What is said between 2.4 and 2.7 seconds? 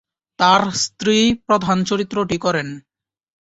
করেন।